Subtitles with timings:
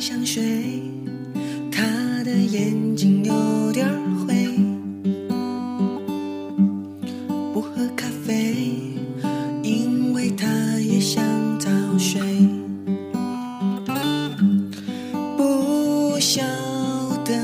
[0.00, 0.42] 想睡，
[1.70, 1.84] 他
[2.24, 3.86] 的眼睛有点
[4.26, 4.58] 灰。
[7.52, 8.56] 不喝咖啡，
[9.62, 10.48] 因为他
[10.80, 11.22] 也想
[11.60, 11.68] 早
[11.98, 12.18] 睡。
[15.36, 16.42] 不晓
[17.22, 17.34] 得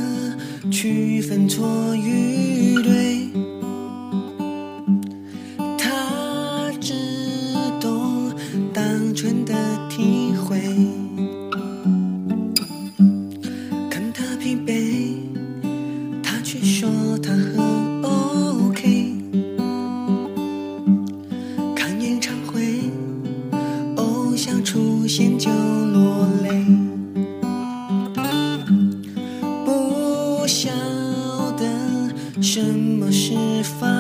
[0.71, 3.29] 区分错与对，
[5.77, 6.95] 他只
[7.79, 8.33] 懂
[8.73, 9.55] 单纯的
[9.91, 11.06] 体会。
[25.17, 26.51] 见就落泪。
[29.65, 30.69] 不晓
[31.53, 31.65] 得
[32.43, 33.96] 什么是放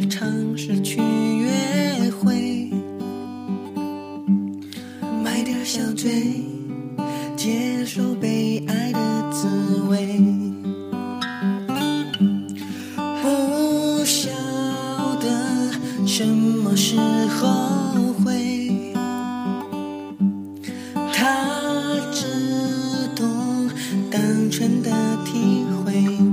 [0.00, 2.70] 去尝试去约会，
[5.24, 6.44] 买点小醉，
[7.36, 9.48] 接受被爱的滋
[9.88, 10.20] 味。
[13.20, 14.30] 不晓
[15.20, 16.96] 得什么时
[17.30, 18.94] 候会，
[21.12, 21.44] 他
[22.12, 22.24] 只
[23.16, 23.68] 懂
[24.08, 24.92] 单纯的
[25.24, 26.27] 体会。